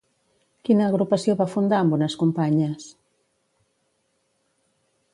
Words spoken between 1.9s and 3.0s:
unes companyes?